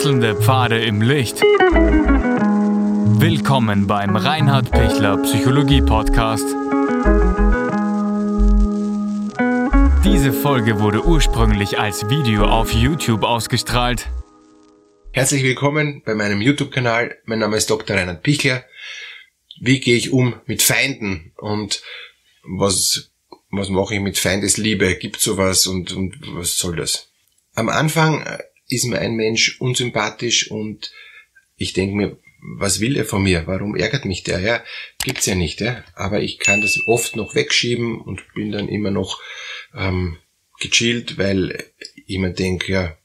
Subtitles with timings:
[0.00, 1.42] Wechselnde Pfade im Licht.
[3.20, 6.46] Willkommen beim Reinhard Pichler Psychologie Podcast.
[10.02, 14.08] Diese Folge wurde ursprünglich als Video auf YouTube ausgestrahlt.
[15.12, 17.18] Herzlich willkommen bei meinem YouTube-Kanal.
[17.26, 17.94] Mein Name ist Dr.
[17.94, 18.64] Reinhard Pichler.
[19.60, 21.82] Wie gehe ich um mit Feinden und
[22.42, 23.10] was,
[23.50, 24.96] was mache ich mit Feindesliebe?
[24.96, 27.10] Gibt sowas und, und was soll das?
[27.54, 28.24] Am Anfang
[28.70, 30.92] ist mir ein Mensch unsympathisch und
[31.56, 33.46] ich denke mir, was will er von mir?
[33.46, 34.40] Warum ärgert mich der?
[34.40, 34.64] Ja,
[35.04, 35.84] gibt's ja nicht, ja.
[35.94, 39.20] Aber ich kann das oft noch wegschieben und bin dann immer noch
[39.74, 40.16] ähm,
[40.58, 41.64] gechillt, weil
[42.06, 42.98] ich mir denke, ja,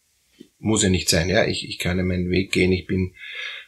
[0.60, 1.46] muss ja nicht sein, ja.
[1.46, 3.14] Ich, ich kann ja meinen Weg gehen, ich bin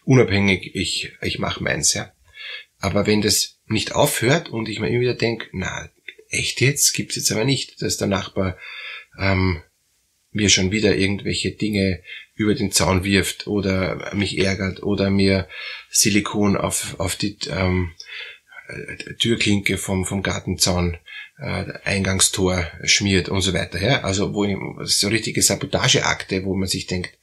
[0.06, 2.14] unabhängig, ich, ich mache meins, ja.
[2.80, 5.90] Aber wenn das nicht aufhört und ich mir immer wieder denke, na,
[6.30, 6.94] echt jetzt?
[6.94, 8.58] Gibt's jetzt aber nicht, dass der Nachbar
[9.20, 9.62] ähm,
[10.32, 12.02] mir schon wieder irgendwelche Dinge
[12.36, 15.48] über den Zaun wirft oder mich ärgert oder mir
[15.90, 17.92] Silikon auf, auf die ähm,
[18.68, 20.98] äh, Türklinke vom, vom Gartenzaun
[21.40, 23.82] äh, Eingangstor schmiert und so weiter.
[23.82, 24.04] Ja?
[24.04, 24.46] Also wo
[24.86, 27.18] so richtige Sabotageakte, wo man sich denkt,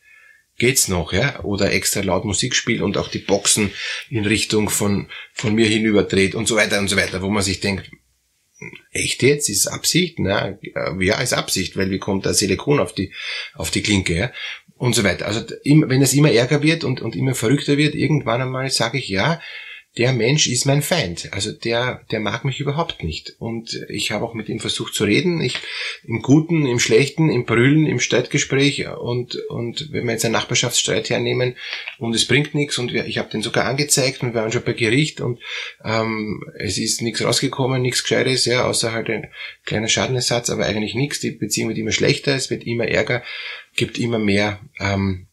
[0.58, 1.42] geht's noch, ja?
[1.42, 3.72] Oder extra laut Musik spielt und auch die Boxen
[4.08, 7.60] in Richtung von, von mir hinüberdreht und so weiter und so weiter, wo man sich
[7.60, 7.90] denkt,
[8.92, 9.48] echt jetzt?
[9.48, 10.18] Ist Absicht?
[10.18, 10.58] Na,
[11.00, 13.12] ja, ist Absicht, weil wie kommt da Silikon auf die,
[13.54, 14.32] auf die Klinke, ja?
[14.76, 15.26] Und so weiter.
[15.26, 19.08] Also, wenn es immer ärger wird und, und immer verrückter wird, irgendwann einmal sage ich,
[19.08, 19.40] ja,
[19.96, 21.28] der Mensch ist mein Feind.
[21.32, 23.36] Also der, der mag mich überhaupt nicht.
[23.38, 25.40] Und ich habe auch mit ihm versucht zu reden.
[25.40, 25.58] Ich,
[26.02, 28.88] Im Guten, im Schlechten, im Brüllen, im Streitgespräch.
[28.88, 31.54] Und, und wenn wir jetzt einen Nachbarschaftsstreit hernehmen
[31.98, 34.72] und es bringt nichts und ich habe den sogar angezeigt und wir waren schon bei
[34.72, 35.38] Gericht und
[35.84, 39.28] ähm, es ist nichts rausgekommen, nichts Gescheites, ja, außer halt ein
[39.64, 41.20] kleiner Schadenersatz, aber eigentlich nichts.
[41.20, 43.22] Die Beziehung wird immer schlechter, es wird immer ärger,
[43.76, 45.28] gibt immer mehr ähm,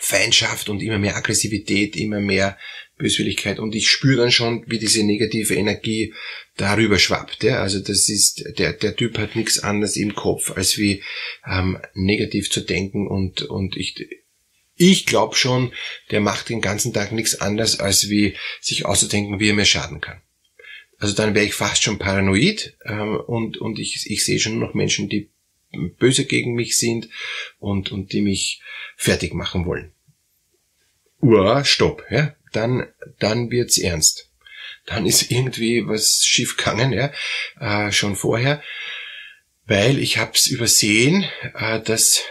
[0.00, 2.58] Feindschaft und immer mehr Aggressivität, immer mehr
[3.00, 6.14] Böswilligkeit und ich spüre dann schon, wie diese negative Energie
[6.56, 7.42] darüber schwappt.
[7.42, 7.60] Ja?
[7.60, 11.02] Also das ist, der, der Typ hat nichts anderes im Kopf, als wie
[11.46, 14.06] ähm, negativ zu denken und, und ich,
[14.76, 15.72] ich glaube schon,
[16.10, 20.00] der macht den ganzen Tag nichts anderes, als wie sich auszudenken, wie er mir schaden
[20.00, 20.20] kann.
[20.98, 24.74] Also dann wäre ich fast schon paranoid ähm, und, und ich, ich sehe schon noch
[24.74, 25.30] Menschen, die
[25.98, 27.08] böse gegen mich sind
[27.58, 28.62] und, und die mich
[28.96, 29.92] fertig machen wollen.
[31.20, 32.86] Uah, stopp, ja dann,
[33.18, 34.28] dann wird's ernst.
[34.86, 37.12] Dann ist irgendwie was schief gegangen, ja,
[37.60, 38.62] äh, schon vorher,
[39.66, 42.22] weil ich hab's übersehen, äh, dass,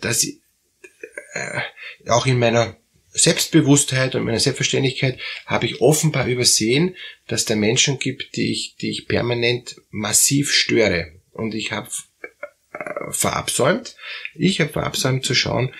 [0.00, 1.60] dass äh,
[2.08, 2.76] auch in meiner
[3.14, 6.96] Selbstbewusstheit und meiner Selbstverständlichkeit habe ich offenbar übersehen,
[7.26, 11.12] dass da Menschen gibt, die ich, die ich permanent massiv störe.
[11.30, 11.88] Und ich habe
[13.10, 13.96] verabsäumt,
[14.34, 15.74] ich habe verabsäumt zu schauen,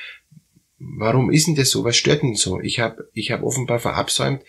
[0.78, 1.84] warum ist denn das so?
[1.84, 2.60] Was stört denn so?
[2.60, 4.42] Ich habe ich hab offenbar verabsäumt,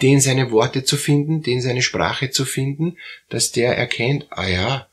[0.00, 2.96] den seine Worte zu finden, den seine Sprache zu finden,
[3.28, 4.88] dass der erkennt, ah ja,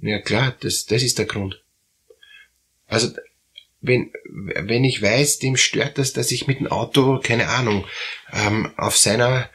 [0.00, 1.62] ja klar, das, das ist der Grund.
[2.86, 3.10] Also
[3.80, 7.86] wenn, wenn ich weiß, dem stört das, dass ich mit dem Auto, keine Ahnung,
[8.32, 9.48] ähm, auf seiner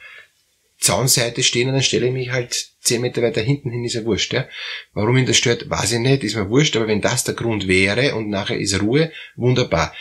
[0.78, 4.04] Zaunseite stehen und dann stelle ich mich halt zehn Meter weiter hinten hin, ist ja
[4.04, 4.32] wurscht.
[4.32, 4.48] Ja?
[4.92, 7.68] Warum ihn das stört, weiß ich nicht, ist mir wurscht, aber wenn das der Grund
[7.68, 9.94] wäre und nachher ist Ruhe, wunderbar.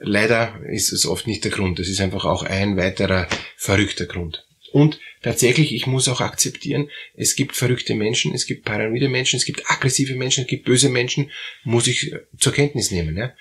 [0.00, 4.44] Leider ist es oft nicht der Grund, das ist einfach auch ein weiterer verrückter Grund.
[4.72, 9.44] Und tatsächlich, ich muss auch akzeptieren, es gibt verrückte Menschen, es gibt paranoide Menschen, es
[9.44, 11.30] gibt aggressive Menschen, es gibt böse Menschen,
[11.62, 13.16] muss ich zur Kenntnis nehmen.
[13.16, 13.32] Ja?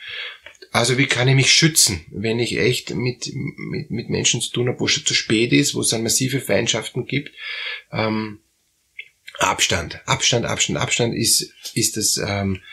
[0.73, 4.67] Also wie kann ich mich schützen, wenn ich echt mit, mit, mit Menschen zu tun
[4.67, 7.31] habe, wo es schon zu spät ist, wo es dann massive Feindschaften gibt?
[7.91, 8.39] Ähm,
[9.37, 12.63] Abstand, Abstand, Abstand, Abstand ist, ist das, ähm,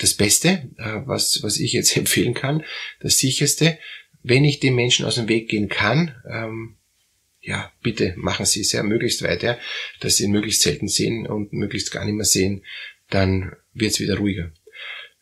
[0.00, 2.64] das Beste, äh, was, was ich jetzt empfehlen kann,
[2.98, 3.78] das sicherste.
[4.24, 6.76] Wenn ich den Menschen aus dem Weg gehen kann, ähm,
[7.40, 9.56] ja, bitte machen Sie es ja möglichst weit, ja,
[10.00, 12.64] dass Sie ihn möglichst selten sehen und möglichst gar nicht mehr sehen,
[13.10, 14.50] dann wird es wieder ruhiger.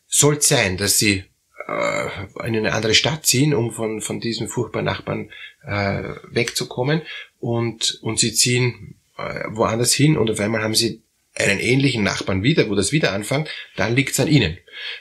[0.07, 1.23] Soll sein, dass Sie
[1.67, 5.29] äh, in eine andere Stadt ziehen, um von, von diesen furchtbaren Nachbarn
[5.65, 7.01] äh, wegzukommen
[7.39, 11.01] und, und sie ziehen äh, woanders hin und auf einmal haben sie
[11.35, 14.57] einen ähnlichen Nachbarn wieder, wo das wieder anfängt, dann liegt's an ihnen.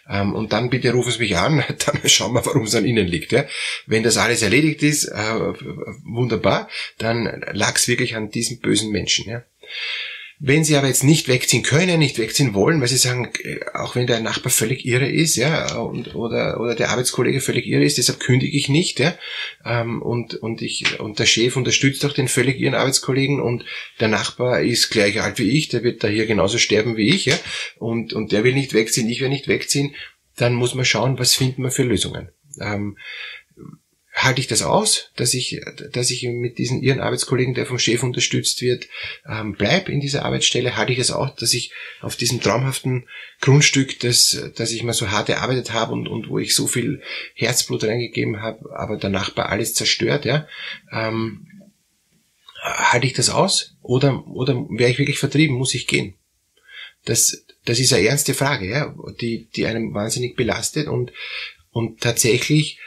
[0.08, 3.06] Ähm, und dann bitte rufen Sie mich an, dann schauen wir, warum es an ihnen
[3.06, 3.32] liegt.
[3.32, 3.46] Ja?
[3.86, 5.34] Wenn das alles erledigt ist, äh,
[6.04, 9.28] wunderbar, dann lag's wirklich an diesen bösen Menschen.
[9.28, 9.44] Ja?
[10.38, 13.96] Wenn sie aber jetzt nicht wegziehen können, nicht wegziehen wollen, weil sie sagen, äh, auch
[13.96, 17.96] wenn der Nachbar völlig irre ist, ja, und, oder, oder der Arbeitskollege völlig irre ist,
[17.96, 19.16] deshalb kündige ich nicht, ja,
[19.64, 23.64] ähm, und, und ich, und der Chef unterstützt auch den völlig irren Arbeitskollegen und
[23.98, 27.24] der Nachbar ist gleich alt wie ich, der wird da hier genauso sterben wie ich,
[27.24, 27.38] ja,
[27.78, 29.94] und, und der will nicht wegziehen, ich will nicht wegziehen,
[30.36, 32.28] dann muss man schauen, was finden wir für Lösungen.
[32.60, 32.98] Ähm,
[34.26, 35.60] halte ich das aus, dass ich,
[35.92, 38.88] dass ich mit diesen ihren Arbeitskollegen, der vom Chef unterstützt wird,
[39.26, 43.08] ähm, bleib in dieser Arbeitsstelle, halte ich es aus, dass ich auf diesem traumhaften
[43.40, 47.02] Grundstück, das, das ich mal so hart erarbeitet habe und, und wo ich so viel
[47.34, 50.46] Herzblut reingegeben habe, aber der Nachbar alles zerstört, ja,
[50.92, 51.46] ähm,
[52.62, 56.14] halte ich das aus oder, oder wäre ich wirklich vertrieben, muss ich gehen?
[57.04, 61.12] Das, das ist eine ernste Frage, ja, die, die einem wahnsinnig belastet und,
[61.70, 62.80] und tatsächlich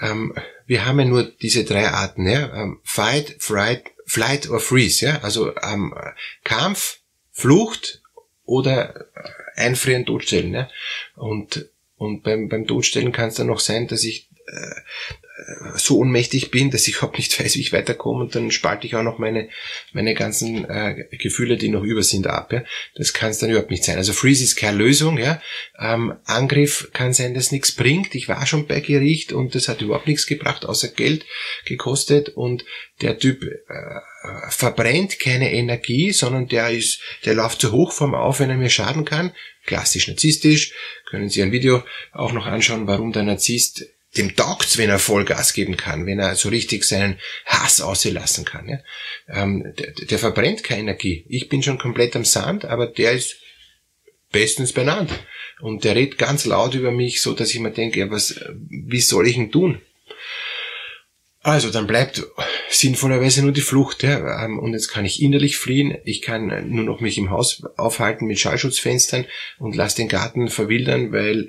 [0.00, 0.34] ähm,
[0.66, 5.20] wir haben ja nur diese drei Arten, ja, ähm, Fight, Fright, Flight or Freeze, ja,
[5.22, 5.94] also ähm,
[6.44, 7.00] Kampf,
[7.30, 8.02] Flucht
[8.44, 9.06] oder
[9.54, 10.70] Einfrieren, Totstellen, ja,
[11.16, 14.80] und und beim, beim Totstellen kann es dann noch sein, dass ich äh,
[15.76, 18.94] so ohnmächtig bin, dass ich überhaupt nicht weiß, wie ich weiterkomme und dann spalte ich
[18.94, 19.48] auch noch meine,
[19.92, 22.52] meine ganzen äh, Gefühle, die noch über sind, ab.
[22.52, 22.64] Ja?
[22.94, 23.96] Das kann es dann überhaupt nicht sein.
[23.96, 25.18] Also Freeze ist keine Lösung.
[25.18, 25.40] Ja?
[25.78, 28.14] Ähm, Angriff kann sein, dass nichts bringt.
[28.14, 31.24] Ich war schon bei Gericht und das hat überhaupt nichts gebracht, außer Geld
[31.64, 32.64] gekostet und
[33.00, 34.00] der Typ äh,
[34.50, 39.04] verbrennt keine Energie, sondern der ist, der läuft zu Hochform auf, wenn er mir schaden
[39.04, 39.32] kann.
[39.66, 40.72] Klassisch narzisstisch.
[41.08, 43.84] Können Sie ein Video auch noch anschauen, warum der Narzisst
[44.16, 48.68] dem taugt's, wenn er Vollgas geben kann, wenn er so richtig seinen Hass auslassen kann.
[48.68, 48.78] Ja?
[49.28, 51.24] Ähm, der, der verbrennt keine Energie.
[51.28, 53.36] Ich bin schon komplett am Sand, aber der ist
[54.32, 55.10] bestens benannt.
[55.60, 59.00] Und der redet ganz laut über mich, so dass ich mir denke, ja, was, wie
[59.00, 59.80] soll ich ihn tun?
[61.40, 62.26] Also, dann bleibt
[62.68, 64.44] sinnvollerweise nur die Flucht, ja.
[64.44, 68.26] Ähm, und jetzt kann ich innerlich fliehen, ich kann nur noch mich im Haus aufhalten
[68.26, 69.24] mit Schallschutzfenstern
[69.58, 71.48] und lass den Garten verwildern, weil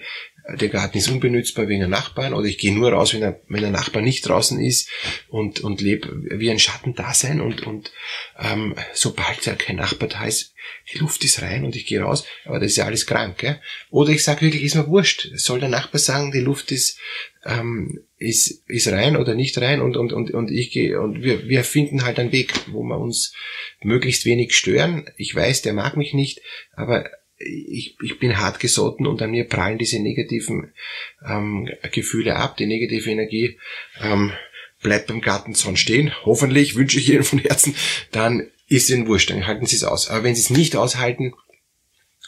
[0.56, 3.62] der Garten ist unbenützbar wegen der Nachbarn oder ich gehe nur raus, wenn der, wenn
[3.62, 4.90] der Nachbar nicht draußen ist
[5.30, 6.10] und, und lebe
[6.40, 7.92] wie ein Schattendasein und, und
[8.40, 10.54] ähm, sobald da kein Nachbar da ist,
[10.94, 13.38] die Luft ist rein und ich gehe raus, aber das ist ja alles krank.
[13.38, 13.62] Gell?
[13.90, 15.30] Oder ich sage wirklich, ist mir wurscht.
[15.36, 16.98] Soll der Nachbar sagen, die Luft ist,
[17.45, 21.48] ähm, ist, ist rein oder nicht rein und, und, und, und ich gehe und wir,
[21.48, 23.34] wir finden halt einen Weg, wo wir uns
[23.81, 25.10] möglichst wenig stören.
[25.18, 26.42] Ich weiß, der mag mich nicht,
[26.74, 27.10] aber
[27.40, 30.74] ich, ich bin hart gesotten und an mir prallen diese negativen
[31.26, 33.58] ähm, Gefühle ab, die negative Energie
[34.02, 34.34] ähm,
[34.82, 36.12] bleibt beim Gartenzaun stehen.
[36.26, 37.76] Hoffentlich wünsche ich Ihnen von Herzen,
[38.12, 40.10] dann ist Ihnen wurscht, dann halten Sie es aus.
[40.10, 41.34] Aber wenn Sie es nicht aushalten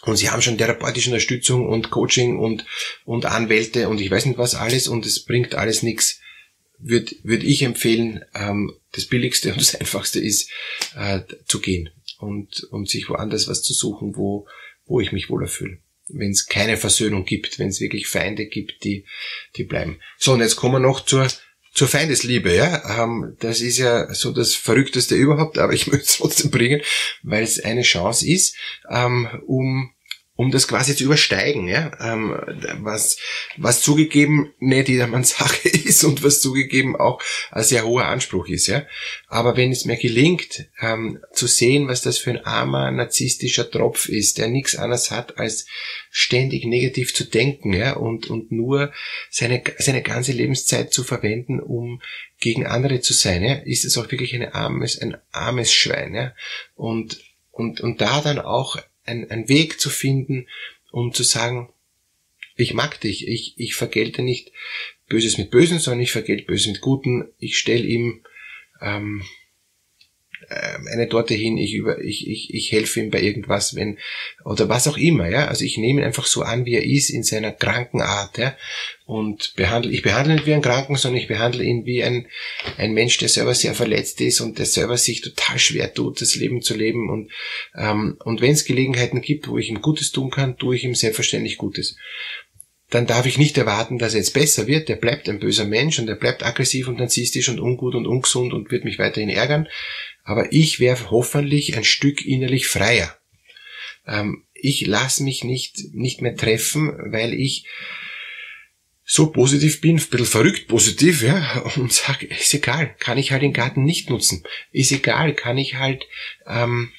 [0.03, 2.65] und Sie haben schon therapeutische Unterstützung und Coaching und,
[3.05, 6.19] und Anwälte und ich weiß nicht was alles und es bringt alles nichts,
[6.79, 10.49] würde würd ich empfehlen, ähm, das Billigste und das Einfachste ist,
[10.95, 14.47] äh, zu gehen und, und sich woanders was zu suchen, wo
[14.85, 15.79] wo ich mich wohler fühle.
[16.07, 19.05] Wenn es keine Versöhnung gibt, wenn es wirklich Feinde gibt, die,
[19.55, 19.99] die bleiben.
[20.17, 21.27] So, und jetzt kommen wir noch zur,
[21.73, 23.03] zur Feindesliebe, ja.
[23.03, 26.81] Ähm, das ist ja so das Verrückteste überhaupt, aber ich möchte es trotzdem bringen,
[27.23, 28.55] weil es eine Chance ist,
[28.89, 29.93] ähm, um
[30.41, 32.35] um das quasi zu übersteigen, ja, ähm,
[32.79, 33.17] was,
[33.57, 37.21] was zugegeben nicht jedermanns Sache ist und was zugegeben auch
[37.51, 38.83] ein sehr hoher Anspruch ist, ja.
[39.27, 44.09] Aber wenn es mir gelingt, ähm, zu sehen, was das für ein armer narzisstischer Tropf
[44.09, 45.67] ist, der nichts anderes hat, als
[46.09, 48.91] ständig negativ zu denken, ja, und, und nur
[49.29, 52.01] seine, seine ganze Lebenszeit zu verwenden, um
[52.39, 56.33] gegen andere zu sein, ja, ist es auch wirklich ein armes, ein armes Schwein, ja.
[56.73, 57.21] Und,
[57.51, 60.47] und, und da dann auch ein, ein Weg zu finden,
[60.91, 61.73] um zu sagen,
[62.55, 64.51] ich mag dich, ich, ich vergelte nicht
[65.07, 68.23] Böses mit Bösen, sondern ich vergelte Böses mit Guten, ich stelle ihm
[68.81, 69.23] ähm,
[70.49, 73.97] ähm, eine Torte hin, ich, über, ich, ich, ich helfe ihm bei irgendwas, wenn,
[74.43, 75.47] oder was auch immer, ja.
[75.47, 78.55] Also ich nehme ihn einfach so an, wie er ist, in seiner kranken Art, ja.
[79.05, 82.27] Und behandle, ich behandle ihn wie einen Kranken, sondern ich behandle ihn wie ein,
[82.77, 86.35] ein Mensch, der selber sehr verletzt ist und der selber sich total schwer tut, das
[86.35, 87.09] Leben zu leben.
[87.09, 87.31] Und,
[87.75, 90.95] ähm, und wenn es Gelegenheiten gibt, wo ich ihm Gutes tun kann, tue ich ihm
[90.95, 91.97] selbstverständlich Gutes
[92.91, 94.87] dann darf ich nicht erwarten, dass er jetzt besser wird.
[94.87, 98.53] Der bleibt ein böser Mensch und er bleibt aggressiv und narzisstisch und ungut und ungesund
[98.53, 99.67] und wird mich weiterhin ärgern
[100.23, 103.17] aber ich wäre hoffentlich ein Stück innerlich freier.
[104.05, 107.65] Ähm, ich lasse mich nicht, nicht mehr treffen, weil ich
[109.03, 113.41] so positiv bin, ein bisschen verrückt positiv, ja, und sage, ist egal, kann ich halt
[113.41, 114.43] den Garten nicht nutzen.
[114.71, 116.07] Ist egal, kann ich halt
[116.47, 116.91] ähm,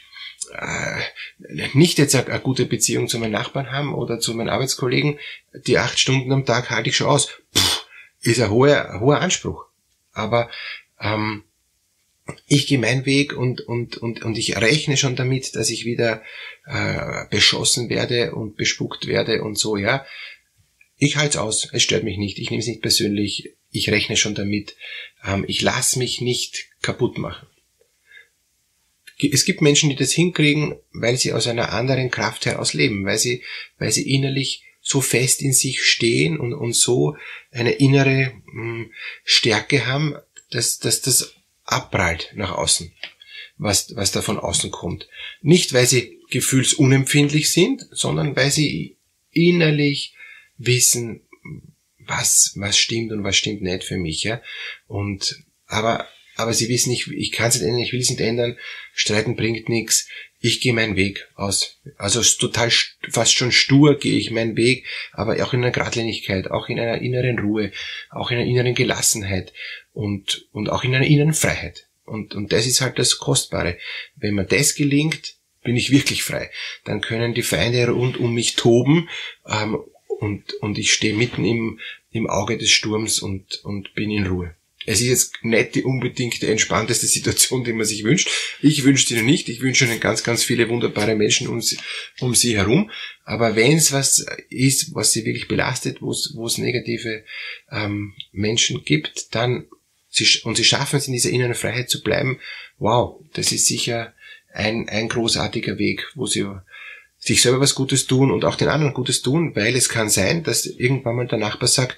[0.53, 5.19] äh, nicht jetzt eine, eine gute Beziehung zu meinen Nachbarn haben oder zu meinen Arbeitskollegen,
[5.67, 7.29] die acht Stunden am Tag halte ich schon aus.
[7.53, 7.61] Puh,
[8.21, 9.65] ist ein hoher, ein hoher Anspruch.
[10.13, 10.51] Aber
[11.01, 11.45] ähm,
[12.47, 16.23] ich gehe meinen Weg und, und, und, und ich rechne schon damit, dass ich wieder
[16.67, 20.07] äh, beschossen werde und bespuckt werde und so, ja.
[20.99, 24.17] Ich halte es aus, es stört mich nicht, ich nehme es nicht persönlich, ich rechne
[24.17, 24.77] schon damit,
[25.25, 27.49] ähm, ich lasse mich nicht kaputt machen.
[29.31, 33.19] Es gibt Menschen, die das hinkriegen, weil sie aus einer anderen Kraft heraus leben, weil
[33.19, 33.43] sie,
[33.79, 37.17] weil sie innerlich so fest in sich stehen und, und so
[37.51, 38.93] eine innere mh, hm,
[39.25, 40.17] Stärke haben,
[40.51, 42.93] dass, dass das abprallt nach außen,
[43.59, 45.09] was, was da von außen kommt.
[45.41, 48.97] Nicht, weil sie gefühlsunempfindlich sind, sondern weil sie
[49.31, 50.15] innerlich
[50.59, 51.23] wissen,
[51.99, 54.43] was, was stimmt und was stimmt nicht für mich, ja.
[54.87, 58.21] Und, aber, aber sie wissen, ich, ich kann es nicht ändern, ich will es nicht
[58.21, 58.59] ändern,
[58.95, 60.09] streiten bringt nichts,
[60.41, 61.81] ich gehe meinen Weg aus.
[61.97, 62.71] Also total
[63.09, 67.01] fast schon stur gehe ich meinen Weg, aber auch in einer Gradlinigkeit, auch in einer
[67.01, 67.71] inneren Ruhe,
[68.11, 69.53] auch in einer inneren Gelassenheit
[69.93, 71.87] und, und auch in einer inneren Freiheit.
[72.05, 73.79] Und, und das ist halt das Kostbare.
[74.17, 76.51] Wenn mir das gelingt, bin ich wirklich frei.
[76.85, 79.09] Dann können die Feinde rund um mich toben
[79.47, 79.79] ähm,
[80.19, 81.79] und, und ich stehe mitten im,
[82.11, 84.57] im Auge des Sturms und, und bin in Ruhe.
[84.87, 88.29] Es ist jetzt nicht die unbedingt entspannteste Situation, die man sich wünscht.
[88.61, 89.49] Ich wünsche sie nicht.
[89.49, 91.79] Ich wünsche ihnen ganz, ganz viele wunderbare Menschen um sie,
[92.21, 92.91] um sie herum.
[93.25, 97.25] Aber wenn es was ist, was sie wirklich belastet, wo es negative
[97.71, 99.67] ähm, Menschen gibt, dann
[100.09, 102.39] sie, und sie schaffen es in dieser inneren Freiheit zu bleiben,
[102.79, 104.15] wow, das ist sicher
[104.53, 106.47] ein, ein großartiger Weg, wo sie
[107.25, 110.43] sich selber was Gutes tun und auch den anderen Gutes tun, weil es kann sein,
[110.43, 111.97] dass irgendwann mal der Nachbar sagt,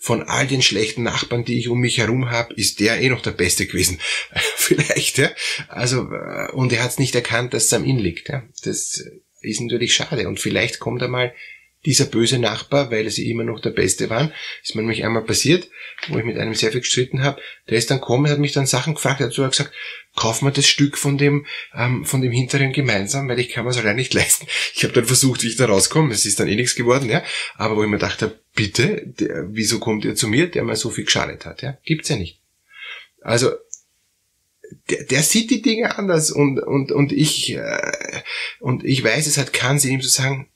[0.00, 3.20] von all den schlechten Nachbarn, die ich um mich herum habe, ist der eh noch
[3.20, 4.00] der Beste gewesen.
[4.56, 5.30] Vielleicht, ja.
[5.68, 8.30] Also, äh, und er hat es nicht erkannt, dass es am Inn liegt.
[8.30, 8.44] Ja.
[8.64, 9.04] Das
[9.42, 10.26] ist natürlich schade.
[10.26, 11.34] Und vielleicht kommt einmal
[11.84, 15.68] dieser böse Nachbar, weil sie immer noch der Beste waren, ist mir nämlich einmal passiert,
[16.08, 18.66] wo ich mit einem sehr viel gestritten habe, der ist dann gekommen, hat mich dann
[18.66, 19.72] Sachen gefragt, hat sogar gesagt,
[20.14, 23.70] kauf mir das Stück von dem, ähm, von dem hinteren gemeinsam, weil ich kann mir
[23.70, 24.46] es allein nicht leisten.
[24.74, 27.22] Ich habe dann versucht, wie ich da rauskomme, es ist dann eh nichts geworden, ja,
[27.56, 30.90] aber wo ich mir dachte, bitte, der, wieso kommt ihr zu mir, der mir so
[30.90, 32.40] viel geschadet hat, ja, gibt's ja nicht.
[33.20, 33.50] Also,
[34.88, 38.22] der, der sieht die Dinge anders und, und, und ich, äh,
[38.60, 40.48] und ich weiß, es hat keinen Sinn, ihm zu sagen,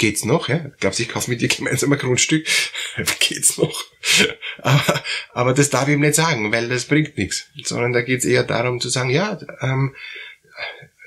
[0.00, 0.70] geht's noch, ja?
[0.80, 2.46] Glaubst ich kaufe mit dir gemeinsam ein Grundstück?
[3.20, 3.84] geht's noch?
[4.58, 7.46] aber, aber das darf ich ihm nicht sagen, weil das bringt nichts.
[7.62, 9.94] Sondern da geht's eher darum zu sagen, ja, ähm,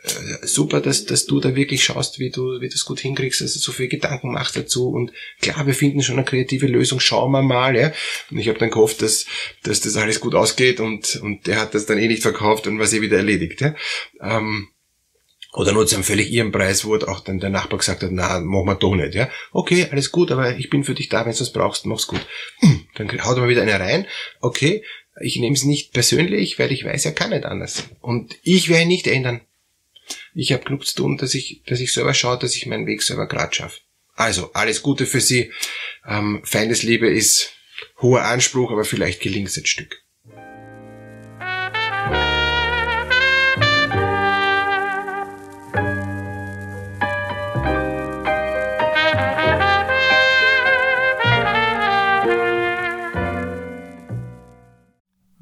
[0.03, 3.41] äh, super, dass, dass du da wirklich schaust, wie du, wie du es gut hinkriegst,
[3.41, 6.99] dass du so viel Gedanken machst dazu und klar, wir finden schon eine kreative Lösung,
[6.99, 7.91] schauen wir mal, ja.
[8.29, 9.25] Und ich habe dann gehofft, dass,
[9.63, 12.77] dass das alles gut ausgeht und, und der hat das dann eh nicht verkauft und
[12.79, 13.75] was eh wieder erledigt, ja.
[14.21, 14.67] Ähm,
[15.53, 18.39] oder nur zu einem völlig ihren Preis, wo auch dann der Nachbar gesagt hat, na,
[18.39, 19.29] machen wir doch nicht, ja.
[19.51, 22.25] Okay, alles gut, aber ich bin für dich da, wenn du was brauchst, mach's gut.
[22.59, 24.07] Hm, dann haut er mal wieder eine rein.
[24.41, 24.83] Okay,
[25.21, 27.83] ich nehme es nicht persönlich, weil ich weiß, er kann nicht anders.
[28.01, 29.41] Und ich werde ihn nicht ändern.
[30.33, 33.03] Ich habe genug zu tun, dass ich, dass ich selber schaue, dass ich meinen Weg
[33.03, 33.79] selber grad schaffe.
[34.15, 35.51] Also, alles Gute für Sie.
[36.07, 37.53] Ähm, Feindesliebe ist
[38.01, 40.02] hoher Anspruch, aber vielleicht gelingt es ein Stück.